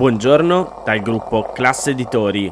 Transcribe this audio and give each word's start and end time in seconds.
Buongiorno 0.00 0.80
dal 0.82 1.00
gruppo 1.00 1.52
Classe 1.52 1.90
Editori. 1.90 2.50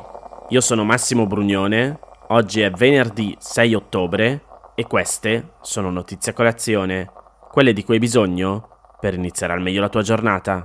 Io 0.50 0.60
sono 0.60 0.84
Massimo 0.84 1.26
Brugnone. 1.26 1.98
Oggi 2.26 2.60
è 2.60 2.70
venerdì 2.70 3.34
6 3.38 3.72
ottobre 3.72 4.42
e 4.74 4.86
queste 4.86 5.52
sono 5.62 5.88
notizie 5.88 6.32
a 6.32 6.34
colazione, 6.34 7.10
quelle 7.50 7.72
di 7.72 7.82
cui 7.84 7.94
hai 7.94 8.00
bisogno 8.00 8.68
per 9.00 9.14
iniziare 9.14 9.54
al 9.54 9.62
meglio 9.62 9.80
la 9.80 9.88
tua 9.88 10.02
giornata. 10.02 10.60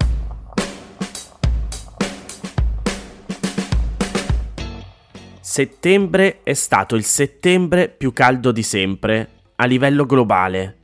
Settembre 5.40 6.42
è 6.44 6.54
stato 6.54 6.96
il 6.96 7.06
settembre 7.06 7.88
più 7.88 8.12
caldo 8.12 8.52
di 8.52 8.62
sempre 8.62 9.30
a 9.56 9.66
livello 9.66 10.06
globale 10.06 10.80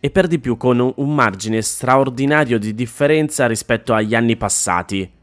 e 0.00 0.10
per 0.10 0.26
di 0.26 0.40
più 0.40 0.56
con 0.56 0.80
un 0.96 1.14
margine 1.14 1.62
straordinario 1.62 2.58
di 2.58 2.74
differenza 2.74 3.46
rispetto 3.46 3.94
agli 3.94 4.16
anni 4.16 4.34
passati. 4.36 5.22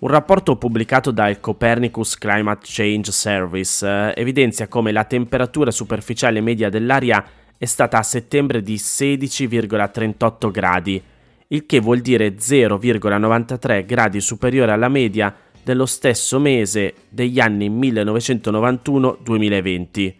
Un 0.00 0.08
rapporto 0.08 0.56
pubblicato 0.56 1.10
dal 1.10 1.40
Copernicus 1.40 2.16
Climate 2.16 2.62
Change 2.64 3.12
Service 3.12 3.86
eh, 3.86 4.14
evidenzia 4.18 4.66
come 4.66 4.92
la 4.92 5.04
temperatura 5.04 5.70
superficiale 5.70 6.40
media 6.40 6.70
dell'aria 6.70 7.22
è 7.58 7.66
stata 7.66 7.98
a 7.98 8.02
settembre 8.02 8.62
di 8.62 8.76
16,38 8.76 10.50
gradi, 10.50 11.02
il 11.48 11.66
che 11.66 11.80
vuol 11.80 12.00
dire 12.00 12.34
0,93 12.34 13.84
gradi 13.84 14.22
superiore 14.22 14.72
alla 14.72 14.88
media 14.88 15.36
dello 15.62 15.84
stesso 15.84 16.38
mese 16.38 16.94
degli 17.10 17.38
anni 17.38 17.68
1991-2020 17.68 20.14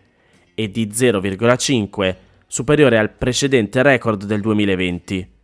e 0.55 0.70
di 0.70 0.89
0,5 0.89 2.17
superiore 2.47 2.98
al 2.98 3.12
precedente 3.12 3.81
record 3.81 4.25
del 4.25 4.42
2020. 4.42 5.39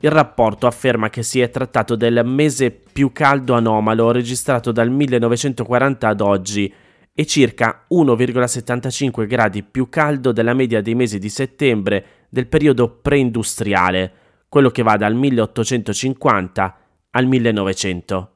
Il 0.00 0.10
rapporto 0.10 0.66
afferma 0.66 1.08
che 1.08 1.22
si 1.22 1.40
è 1.40 1.48
trattato 1.48 1.96
del 1.96 2.22
mese 2.24 2.70
più 2.70 3.12
caldo 3.12 3.54
anomalo 3.54 4.10
registrato 4.10 4.70
dal 4.70 4.90
1940 4.90 6.08
ad 6.08 6.20
oggi 6.20 6.72
e 7.14 7.24
circa 7.24 7.86
1,75 7.90 9.26
gradi 9.26 9.62
più 9.62 9.88
caldo 9.88 10.32
della 10.32 10.52
media 10.52 10.82
dei 10.82 10.94
mesi 10.94 11.18
di 11.18 11.30
settembre 11.30 12.04
del 12.28 12.46
periodo 12.46 12.90
preindustriale, 12.90 14.12
quello 14.50 14.68
che 14.68 14.82
va 14.82 14.98
dal 14.98 15.14
1850 15.14 16.78
al 17.12 17.26
1900. 17.26 18.30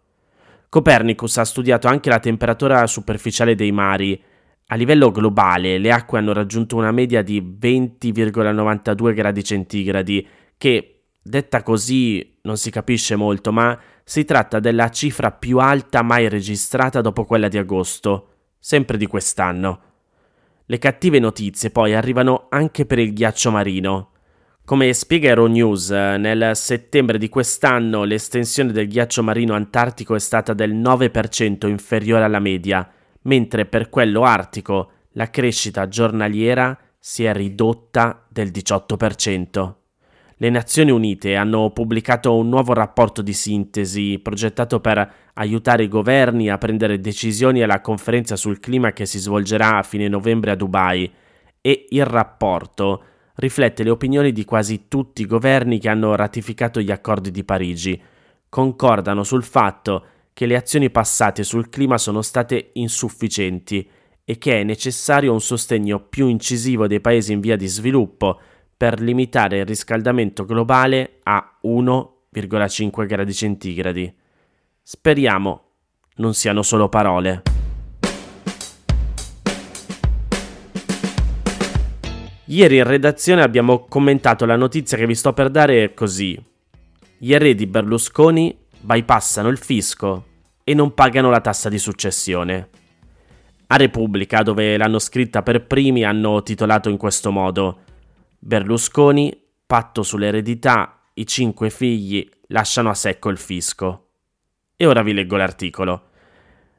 Copernicus 0.71 1.37
ha 1.37 1.45
studiato 1.45 1.89
anche 1.89 2.09
la 2.09 2.21
temperatura 2.21 2.87
superficiale 2.87 3.55
dei 3.55 3.73
mari. 3.73 4.19
A 4.69 4.77
livello 4.77 5.11
globale 5.11 5.77
le 5.77 5.93
acque 5.93 6.19
hanno 6.19 6.33
raggiunto 6.33 6.77
una 6.77 6.93
media 6.93 7.21
di 7.23 7.43
20,92 7.43 9.13
gradi 9.13 9.45
centigradi, 9.45 10.27
che 10.57 11.00
Detta 11.23 11.63
così 11.63 12.39
non 12.43 12.57
si 12.57 12.71
capisce 12.71 13.15
molto, 13.15 13.53
ma 13.53 13.79
si 14.03 14.25
tratta 14.25 14.59
della 14.59 14.89
cifra 14.89 15.31
più 15.31 15.59
alta 15.59 16.03
mai 16.03 16.29
registrata 16.29 17.03
dopo 17.03 17.25
quella 17.25 17.49
di 17.49 17.59
agosto, 17.59 18.29
sempre 18.59 18.97
di 18.97 19.07
quest'anno. 19.07 19.81
Le 20.65 20.79
cattive 20.79 21.19
notizie 21.19 21.71
poi 21.71 21.95
arrivano 21.95 22.47
anche 22.49 22.87
per 22.87 22.99
il 22.99 23.13
ghiaccio 23.13 23.51
marino. 23.51 24.13
Come 24.65 24.93
spiega 24.95 25.29
Euronews, 25.29 25.91
nel 25.91 26.53
settembre 26.55 27.19
di 27.19 27.29
quest'anno 27.29 28.05
l'estensione 28.05 28.73
del 28.73 28.89
ghiaccio 28.89 29.23
marino 29.23 29.55
antartico 29.55 30.15
è 30.15 30.21
stata 30.21 30.55
del 30.55 30.75
9% 30.75 31.69
inferiore 31.69 32.25
alla 32.25 32.39
media, 32.39 32.89
mentre 33.23 33.67
per 33.67 33.91
quello 33.91 34.23
artico 34.23 34.93
la 35.13 35.29
crescita 35.29 35.87
giornaliera 35.87 36.79
si 36.99 37.25
è 37.25 37.33
ridotta 37.35 38.25
del 38.29 38.51
18% 38.51 39.79
le 40.43 40.49
Nazioni 40.49 40.91
Unite 40.91 41.37
hanno 41.37 41.71
pubblicato 41.71 42.35
un 42.35 42.49
nuovo 42.49 42.73
rapporto 42.73 43.21
di 43.21 43.35
sintesi 43.35 44.19
progettato 44.23 44.81
per 44.81 45.13
aiutare 45.35 45.83
i 45.83 45.89
governi 45.89 46.49
a 46.49 46.57
prendere 46.57 46.99
decisioni 46.99 47.63
alla 47.63 47.83
conferenza 47.83 48.37
sul 48.37 48.59
clima 48.59 48.95
che 48.95 49.05
si 49.05 49.19
svolgerà 49.19 49.77
a 49.77 49.83
fine 49.83 50.09
novembre 50.09 50.53
a 50.53 50.55
Dubai 50.55 51.13
e 51.61 51.87
il 51.91 52.07
rapporto 52.07 53.05
riflette 53.35 53.83
le 53.83 53.91
opinioni 53.91 54.33
di 54.33 54.47
quasi 54.47 54.89
tutti 54.89 55.21
i 55.21 55.27
governi 55.27 55.79
che 55.79 55.91
hanno 55.91 56.17
ratificato 56.17 56.81
gli 56.81 56.91
accordi 56.91 57.31
di 57.31 57.45
Parigi. 57.45 58.01
Concordano 58.49 59.25
sul 59.25 59.45
fatto 59.45 60.05
che 60.33 60.47
le 60.47 60.57
azioni 60.57 60.89
passate 60.89 61.43
sul 61.43 61.69
clima 61.69 61.99
sono 61.99 62.23
state 62.23 62.71
insufficienti 62.75 63.87
e 64.25 64.39
che 64.39 64.61
è 64.61 64.65
necessario 64.65 65.35
un 65.35 65.41
sostegno 65.43 66.01
più 66.01 66.29
incisivo 66.29 66.87
dei 66.87 67.03
paesi 67.03 67.35
in 67.35 67.41
via 67.41 67.57
di 67.57 67.67
sviluppo 67.67 68.41
per 68.81 68.99
limitare 68.99 69.59
il 69.59 69.67
riscaldamento 69.67 70.47
globale 70.47 71.19
a 71.25 71.59
1,5 71.65 73.07
gradi 73.07 73.35
centigradi. 73.35 74.11
Speriamo 74.83 75.65
non 76.17 76.33
siano 76.33 76.63
solo 76.63 76.89
parole. 76.89 77.43
Ieri 82.47 82.79
in 82.79 82.85
redazione 82.85 83.43
abbiamo 83.43 83.85
commentato 83.85 84.47
la 84.47 84.57
notizia 84.57 84.97
che 84.97 85.07
vi 85.07 85.15
sto 85.15 85.35
per 85.35 85.51
dare 85.51 85.93
così. 85.93 86.43
Gli 87.19 87.35
eredi 87.35 87.67
Berlusconi 87.67 88.57
bypassano 88.81 89.51
il 89.51 89.59
fisco 89.59 90.25
e 90.65 90.73
non 90.73 90.95
pagano 90.95 91.29
la 91.29 91.43
tassa 91.43 91.69
di 91.69 91.79
successione. 91.79 92.71
A 93.67 93.77
Repubblica, 93.77 94.43
dove 94.43 94.79
l'hanno 94.79 94.99
scritta 94.99 95.43
per 95.43 95.67
primi, 95.67 96.03
hanno 96.03 96.43
titolato 96.43 96.89
in 96.89 96.97
questo 96.97 97.31
modo 97.31 97.81
Berlusconi, 98.43 99.39
patto 99.67 100.03
sull'eredità, 100.03 101.11
i 101.13 101.27
cinque 101.27 101.69
figli 101.69 102.27
lasciano 102.47 102.89
a 102.89 102.95
secco 102.95 103.29
il 103.29 103.37
fisco. 103.37 104.07
E 104.77 104.87
ora 104.87 105.03
vi 105.03 105.13
leggo 105.13 105.37
l'articolo. 105.37 106.09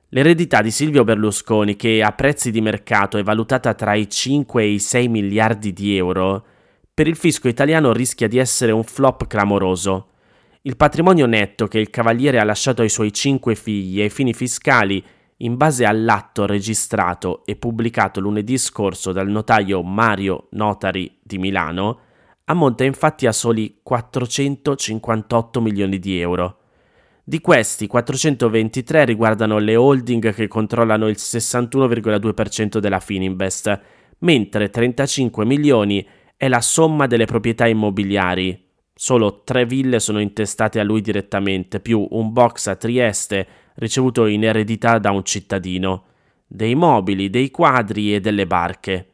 L'eredità 0.10 0.64
di 0.64 0.72
Silvio 0.72 1.04
Berlusconi, 1.04 1.76
che 1.76 2.02
a 2.02 2.14
prezzi 2.14 2.50
di 2.50 2.62
mercato 2.62 3.20
è 3.20 3.24
valutata 3.24 3.76
tra 3.76 3.94
i 3.94 4.10
5 4.10 4.64
e 4.64 4.70
i 4.70 4.80
6 4.80 5.08
miliardi 5.08 5.72
di 5.72 5.96
euro, 5.96 6.44
per 6.92 7.08
il 7.08 7.16
fisco 7.16 7.48
italiano 7.48 7.94
rischia 7.94 8.28
di 8.28 8.40
essere 8.40 8.72
un 8.72 8.84
flop 8.84 9.28
clamoroso. 9.28 10.14
Il 10.64 10.76
patrimonio 10.76 11.28
netto 11.28 11.68
che 11.68 11.78
il 11.78 11.92
cavaliere 11.92 12.40
ha 12.40 12.44
lasciato 12.44 12.82
ai 12.82 12.90
suoi 12.90 13.14
cinque 13.14 13.54
figli 13.54 14.02
ai 14.02 14.10
fini 14.10 14.34
fiscali 14.34 15.04
in 15.42 15.58
base 15.58 15.86
all'atto 15.86 16.46
registrato 16.46 17.44
e 17.46 17.56
pubblicato 17.56 18.20
lunedì 18.20 18.58
scorso 18.58 19.12
dal 19.12 19.28
notaio 19.28 19.82
Mario 19.82 20.48
Notari 20.52 21.20
di 21.22 21.38
Milano, 21.38 22.00
ammonta 22.46 22.84
infatti 22.84 23.28
a 23.28 23.32
soli 23.32 23.80
458 23.82 25.62
milioni 25.62 26.00
di 26.00 26.20
euro. 26.20 26.58
Di 27.24 27.40
questi 27.40 27.88
423 27.88 29.06
riguardano 29.06 29.58
le 29.58 29.76
holding 29.76 30.34
che 30.34 30.48
controllano 30.48 31.08
il 31.08 31.16
61,2% 31.18 32.80
della 32.80 33.00
Fininvest, 33.00 33.80
mentre 34.20 34.70
35 34.70 35.46
milioni 35.46 36.06
è 36.36 36.48
la 36.48 36.62
somma 36.62 37.08
delle 37.08 37.26
proprietà 37.26 37.68
immobiliari. 37.68 38.70
Solo 38.94 39.42
tre 39.44 39.66
ville 39.66 40.00
sono 40.00 40.20
intestate 40.20 40.80
a 40.80 40.84
lui 40.84 41.02
direttamente, 41.02 41.80
più 41.80 42.06
un 42.12 42.32
box 42.32 42.68
a 42.68 42.76
Trieste 42.76 43.48
ricevuto 43.76 44.26
in 44.26 44.44
eredità 44.44 45.00
da 45.00 45.12
un 45.12 45.24
cittadino, 45.24 46.06
dei 46.48 46.76
mobili, 46.76 47.30
dei 47.30 47.50
quadri 47.52 48.14
e 48.14 48.20
delle 48.20 48.46
barche. 48.46 49.08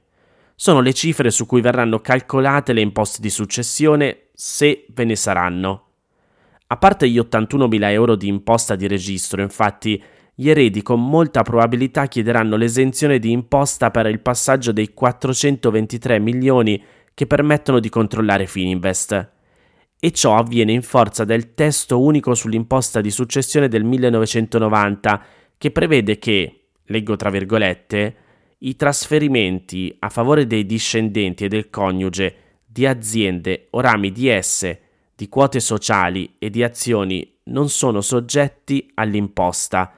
Sono 0.56 0.80
le 0.82 0.94
cifre 0.94 1.30
su 1.30 1.46
cui 1.46 1.62
verranno 1.62 2.00
calcolate 2.00 2.74
le 2.74 2.82
imposte 2.82 3.22
di 3.22 3.30
successione 3.30 4.30
se 4.34 4.86
ve 4.90 5.04
ne 5.04 5.16
saranno. 5.16 5.84
A 6.68 6.78
parte 6.78 7.08
gli 7.10 7.20
81.000 7.20 7.92
euro 7.92 8.16
di 8.16 8.28
imposta 8.28 8.76
di 8.76 8.88
registro, 8.88 9.42
infatti, 9.42 10.02
gli 10.34 10.50
eredi 10.50 10.82
con 10.82 11.04
molta 11.04 11.44
probabilità 11.44 12.08
chiederanno 12.08 12.58
l'esenzione 12.58 13.20
di 13.20 13.32
imposta 13.32 13.92
per 13.92 14.08
il 14.08 14.20
passaggio 14.20 14.72
dei 14.72 14.94
423 14.94 16.20
milioni 16.20 16.84
che 17.14 17.26
permettono 17.26 17.80
di 17.80 17.90
controllare 17.90 18.46
Fininvest 18.46 19.36
e 20.00 20.12
ciò 20.12 20.36
avviene 20.36 20.72
in 20.72 20.84
forza 20.84 21.24
del 21.24 21.54
testo 21.54 22.00
unico 22.00 22.36
sull'imposta 22.36 23.02
di 23.02 23.10
successione 23.10 23.68
del 23.68 23.84
1990 23.84 25.26
che 25.58 25.72
prevede 25.72 26.20
che, 26.20 26.68
leggo 26.86 27.16
tra 27.16 27.30
virgolette, 27.30 28.16
i 28.60 28.76
trasferimenti 28.76 29.96
a 30.00 30.10
favore 30.10 30.48
dei 30.48 30.66
discendenti 30.66 31.46
e 31.46 31.48
del 31.48 31.70
coniuge 31.70 32.36
di 32.66 32.86
aziende 32.86 33.68
o 33.72 33.80
rami 33.80 34.12
di 34.12 34.28
esse, 34.28 34.82
di 35.16 35.30
quote 35.30 35.60
sociali 35.60 36.36
e 36.38 36.50
di 36.50 36.64
azioni 36.64 37.40
non 37.46 37.70
sono 37.70 38.02
soggetti 38.02 38.92
all'imposta, 38.96 39.94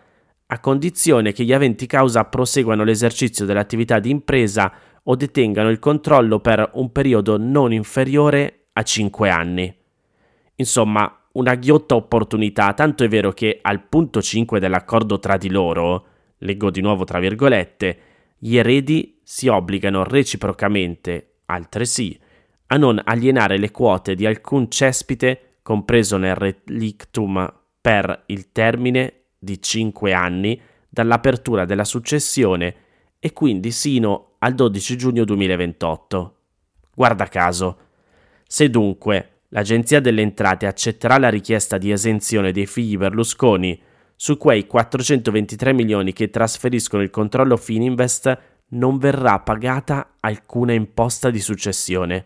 a 0.52 0.60
condizione 0.60 1.32
che 1.32 1.44
gli 1.44 1.54
aventi 1.54 1.86
causa 1.86 2.26
proseguano 2.26 2.84
l'esercizio 2.84 3.46
dell'attività 3.46 4.00
di 4.00 4.10
impresa 4.10 4.72
o 5.04 5.16
detengano 5.16 5.70
il 5.70 5.80
controllo 5.80 6.40
per 6.40 6.72
un 6.74 6.92
periodo 6.92 7.38
non 7.38 7.72
inferiore 7.74 8.68
a 8.74 8.82
5 8.82 9.30
anni. 9.30 9.79
Insomma, 10.60 11.10
una 11.34 11.56
ghiotta 11.56 11.96
opportunità, 11.96 12.74
tanto 12.74 13.06
è 13.06 13.08
vero 13.08 13.32
che 13.32 13.60
al 13.62 13.82
punto 13.82 14.22
5 14.22 14.60
dell'accordo 14.60 15.18
tra 15.18 15.38
di 15.38 15.50
loro, 15.50 16.06
leggo 16.40 16.70
di 16.70 16.82
nuovo 16.82 17.06
tra 17.06 17.20
virgolette, 17.20 18.00
gli 18.38 18.58
eredi 18.58 19.20
si 19.24 19.48
obbligano 19.48 20.04
reciprocamente, 20.04 21.36
altresì, 21.46 22.18
a 22.68 22.78
non 22.78 23.02
alienare 23.02 23.58
le 23.58 23.72
quote 23.72 24.16
di 24.16 24.26
alcun 24.26 24.70
cespite 24.70 25.60
compreso 25.62 26.18
nel 26.18 26.36
relictum 26.36 27.54
per 27.80 28.24
il 28.28 28.52
termine 28.52 29.14
di 29.40 29.62
5 29.62 30.12
anni 30.12 30.60
dall'apertura 30.90 31.64
della 31.64 31.86
successione 31.86 32.76
e 33.18 33.32
quindi 33.32 33.72
sino 33.72 34.36
al 34.40 34.56
12 34.56 34.98
giugno 34.98 35.24
2028. 35.24 36.36
Guarda 36.94 37.28
caso. 37.28 37.78
Se 38.46 38.70
dunque 38.70 39.39
l'Agenzia 39.50 40.00
delle 40.00 40.22
Entrate 40.22 40.66
accetterà 40.66 41.18
la 41.18 41.30
richiesta 41.30 41.78
di 41.78 41.92
esenzione 41.92 42.52
dei 42.52 42.66
figli 42.66 42.98
Berlusconi 42.98 43.80
su 44.16 44.38
quei 44.38 44.66
423 44.68 45.74
milioni 45.74 46.14
che 46.14 46.30
trasferiscono 46.30 47.04
il 47.04 47.10
controllo 47.10 47.56
Fininvest 47.56 48.38
non 48.70 48.98
verrà 48.98 49.40
pagata 49.40 50.16
alcuna 50.20 50.74
imposta 50.74 51.30
di 51.30 51.40
successione, 51.40 52.26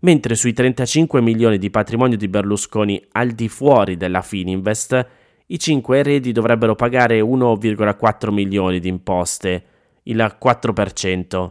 mentre 0.00 0.34
sui 0.34 0.52
35 0.52 1.20
milioni 1.20 1.58
di 1.58 1.70
patrimonio 1.70 2.16
di 2.16 2.28
Berlusconi 2.28 3.04
al 3.12 3.32
di 3.32 3.48
fuori 3.48 3.96
della 3.96 4.22
Fininvest 4.22 5.06
i 5.48 5.58
cinque 5.58 5.98
eredi 5.98 6.32
dovrebbero 6.32 6.74
pagare 6.74 7.20
1,4 7.20 8.32
milioni 8.32 8.80
di 8.80 8.88
imposte, 8.88 9.64
il 10.04 10.36
4%. 10.40 11.50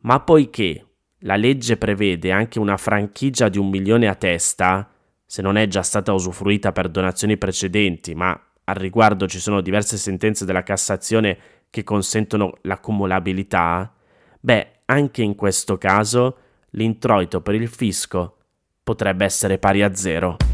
Ma 0.00 0.20
poiché 0.20 0.84
la 1.20 1.36
legge 1.36 1.76
prevede 1.76 2.30
anche 2.30 2.58
una 2.58 2.76
franchigia 2.76 3.48
di 3.48 3.58
un 3.58 3.68
milione 3.68 4.08
a 4.08 4.14
testa, 4.14 4.88
se 5.26 5.42
non 5.42 5.56
è 5.56 5.66
già 5.66 5.82
stata 5.82 6.12
usufruita 6.12 6.72
per 6.72 6.88
donazioni 6.88 7.36
precedenti, 7.36 8.14
ma 8.14 8.38
al 8.64 8.74
riguardo 8.74 9.26
ci 9.26 9.38
sono 9.38 9.60
diverse 9.60 9.96
sentenze 9.96 10.44
della 10.44 10.62
Cassazione 10.62 11.38
che 11.70 11.84
consentono 11.84 12.58
l'accumulabilità, 12.62 13.92
beh, 14.40 14.68
anche 14.86 15.22
in 15.22 15.34
questo 15.34 15.78
caso 15.78 16.36
l'introito 16.70 17.40
per 17.40 17.54
il 17.54 17.68
fisco 17.68 18.36
potrebbe 18.82 19.24
essere 19.24 19.58
pari 19.58 19.82
a 19.82 19.94
zero. 19.94 20.49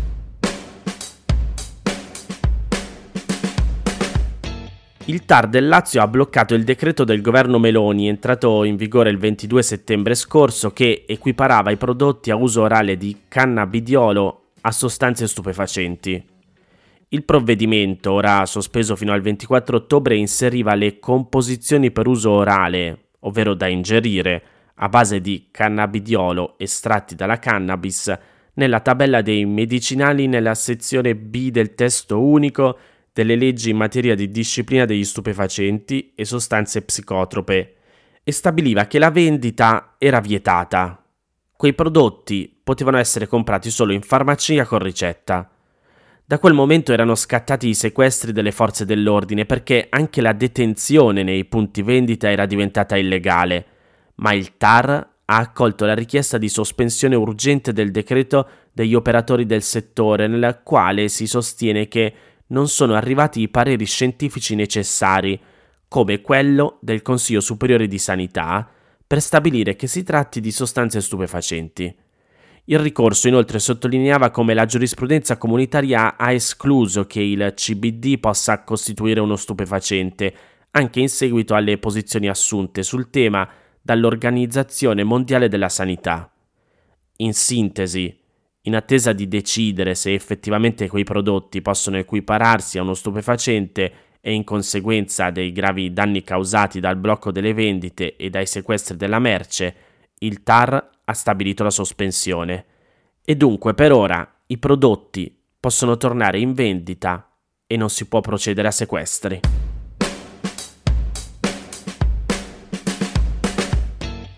Il 5.08 5.24
TAR 5.24 5.46
del 5.46 5.68
Lazio 5.68 6.02
ha 6.02 6.08
bloccato 6.08 6.54
il 6.54 6.64
decreto 6.64 7.04
del 7.04 7.20
governo 7.20 7.60
Meloni 7.60 8.08
entrato 8.08 8.64
in 8.64 8.74
vigore 8.74 9.08
il 9.08 9.18
22 9.18 9.62
settembre 9.62 10.16
scorso 10.16 10.72
che 10.72 11.04
equiparava 11.06 11.70
i 11.70 11.76
prodotti 11.76 12.32
a 12.32 12.34
uso 12.34 12.62
orale 12.62 12.96
di 12.96 13.16
cannabidiolo 13.28 14.46
a 14.62 14.72
sostanze 14.72 15.28
stupefacenti. 15.28 16.24
Il 17.10 17.22
provvedimento, 17.22 18.14
ora 18.14 18.44
sospeso 18.46 18.96
fino 18.96 19.12
al 19.12 19.20
24 19.20 19.76
ottobre, 19.76 20.16
inseriva 20.16 20.74
le 20.74 20.98
composizioni 20.98 21.92
per 21.92 22.08
uso 22.08 22.32
orale, 22.32 23.10
ovvero 23.20 23.54
da 23.54 23.68
ingerire, 23.68 24.42
a 24.74 24.88
base 24.88 25.20
di 25.20 25.46
cannabidiolo 25.52 26.54
estratti 26.58 27.14
dalla 27.14 27.38
cannabis, 27.38 28.12
nella 28.54 28.80
tabella 28.80 29.22
dei 29.22 29.44
medicinali 29.44 30.26
nella 30.26 30.56
sezione 30.56 31.14
B 31.14 31.50
del 31.50 31.74
testo 31.74 32.20
unico 32.20 32.76
delle 33.16 33.34
leggi 33.34 33.70
in 33.70 33.78
materia 33.78 34.14
di 34.14 34.30
disciplina 34.30 34.84
degli 34.84 35.02
stupefacenti 35.02 36.12
e 36.14 36.26
sostanze 36.26 36.82
psicotrope 36.82 37.76
e 38.22 38.30
stabiliva 38.30 38.86
che 38.86 38.98
la 38.98 39.10
vendita 39.10 39.94
era 39.96 40.20
vietata. 40.20 41.02
Quei 41.56 41.72
prodotti 41.72 42.54
potevano 42.62 42.98
essere 42.98 43.26
comprati 43.26 43.70
solo 43.70 43.94
in 43.94 44.02
farmacia 44.02 44.66
con 44.66 44.80
ricetta. 44.80 45.50
Da 46.26 46.38
quel 46.38 46.52
momento 46.52 46.92
erano 46.92 47.14
scattati 47.14 47.68
i 47.68 47.74
sequestri 47.74 48.32
delle 48.32 48.52
forze 48.52 48.84
dell'ordine 48.84 49.46
perché 49.46 49.86
anche 49.88 50.20
la 50.20 50.34
detenzione 50.34 51.22
nei 51.22 51.46
punti 51.46 51.80
vendita 51.80 52.30
era 52.30 52.44
diventata 52.44 52.98
illegale, 52.98 53.64
ma 54.16 54.34
il 54.34 54.58
TAR 54.58 54.88
ha 55.24 55.36
accolto 55.38 55.86
la 55.86 55.94
richiesta 55.94 56.36
di 56.36 56.50
sospensione 56.50 57.14
urgente 57.14 57.72
del 57.72 57.90
decreto 57.90 58.46
degli 58.74 58.94
operatori 58.94 59.46
del 59.46 59.62
settore, 59.62 60.26
nella 60.26 60.58
quale 60.58 61.08
si 61.08 61.26
sostiene 61.26 61.88
che 61.88 62.14
non 62.48 62.68
sono 62.68 62.94
arrivati 62.94 63.40
i 63.40 63.48
pareri 63.48 63.84
scientifici 63.84 64.54
necessari, 64.54 65.40
come 65.88 66.20
quello 66.20 66.78
del 66.80 67.02
Consiglio 67.02 67.40
Superiore 67.40 67.86
di 67.86 67.98
Sanità, 67.98 68.68
per 69.06 69.20
stabilire 69.20 69.76
che 69.76 69.86
si 69.86 70.02
tratti 70.02 70.40
di 70.40 70.50
sostanze 70.50 71.00
stupefacenti. 71.00 71.94
Il 72.68 72.80
ricorso 72.80 73.28
inoltre 73.28 73.60
sottolineava 73.60 74.30
come 74.30 74.52
la 74.52 74.64
giurisprudenza 74.64 75.36
comunitaria 75.36 76.16
ha 76.16 76.32
escluso 76.32 77.06
che 77.06 77.20
il 77.20 77.52
CBD 77.54 78.18
possa 78.18 78.64
costituire 78.64 79.20
uno 79.20 79.36
stupefacente, 79.36 80.34
anche 80.72 80.98
in 80.98 81.08
seguito 81.08 81.54
alle 81.54 81.78
posizioni 81.78 82.28
assunte 82.28 82.82
sul 82.82 83.08
tema 83.10 83.48
dall'Organizzazione 83.80 85.04
Mondiale 85.04 85.46
della 85.48 85.68
Sanità. 85.68 86.28
In 87.18 87.32
sintesi, 87.32 88.18
in 88.66 88.74
attesa 88.74 89.12
di 89.12 89.28
decidere 89.28 89.94
se 89.94 90.12
effettivamente 90.12 90.88
quei 90.88 91.04
prodotti 91.04 91.62
possono 91.62 91.96
equipararsi 91.96 92.78
a 92.78 92.82
uno 92.82 92.94
stupefacente 92.94 93.92
e 94.20 94.32
in 94.32 94.42
conseguenza 94.42 95.30
dei 95.30 95.52
gravi 95.52 95.92
danni 95.92 96.22
causati 96.22 96.80
dal 96.80 96.96
blocco 96.96 97.30
delle 97.30 97.54
vendite 97.54 98.16
e 98.16 98.28
dai 98.28 98.46
sequestri 98.46 98.96
della 98.96 99.20
merce, 99.20 99.74
il 100.18 100.42
TAR 100.42 100.90
ha 101.04 101.12
stabilito 101.12 101.62
la 101.62 101.70
sospensione. 101.70 102.64
E 103.24 103.36
dunque 103.36 103.74
per 103.74 103.92
ora 103.92 104.28
i 104.46 104.58
prodotti 104.58 105.32
possono 105.60 105.96
tornare 105.96 106.40
in 106.40 106.54
vendita 106.54 107.30
e 107.66 107.76
non 107.76 107.88
si 107.88 108.06
può 108.06 108.20
procedere 108.20 108.66
a 108.66 108.72
sequestri. 108.72 109.40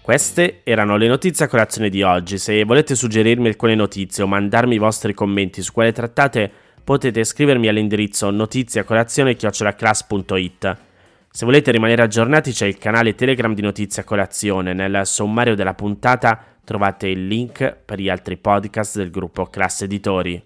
Queste 0.09 0.63
erano 0.65 0.97
le 0.97 1.07
notizie 1.07 1.45
a 1.45 1.49
colazione 1.49 1.91
di 1.91 2.03
oggi. 2.03 2.39
Se 2.39 2.65
volete 2.65 2.95
suggerirmi 2.95 3.49
alcune 3.49 3.75
notizie 3.75 4.25
o 4.25 4.27
mandarmi 4.27 4.77
i 4.77 4.79
vostri 4.79 5.13
commenti 5.13 5.61
su 5.61 5.71
quelle 5.71 5.93
trattate, 5.93 6.51
potete 6.83 7.25
scrivermi 7.25 7.69
all'indirizzo 7.69 8.31
notiziacolazione.it. 8.31 10.77
Se 11.31 11.45
volete 11.45 11.71
rimanere 11.71 12.01
aggiornati 12.01 12.53
c'è 12.53 12.65
il 12.65 12.79
canale 12.79 13.15
Telegram 13.15 13.53
di 13.53 13.61
Notizia 13.61 14.03
Colazione. 14.03 14.73
Nel 14.73 15.03
sommario 15.05 15.55
della 15.55 15.75
puntata 15.75 16.43
trovate 16.65 17.09
il 17.09 17.27
link 17.27 17.77
per 17.85 18.01
gli 18.01 18.09
altri 18.09 18.39
podcast 18.39 18.97
del 18.97 19.11
gruppo 19.11 19.45
Classe 19.49 19.85
Editori. 19.85 20.43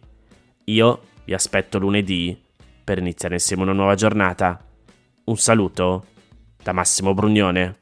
Io 0.64 1.02
vi 1.25 1.35
aspetto 1.35 1.78
lunedì 1.78 2.37
per 2.83 2.99
iniziare 2.99 3.35
insieme 3.35 3.62
una 3.62 3.75
nuova 3.75 3.95
giornata. 3.95 4.61
Un 5.26 5.37
saluto 5.37 6.04
da 6.61 6.73
Massimo 6.73 7.14
Brugnone. 7.14 7.81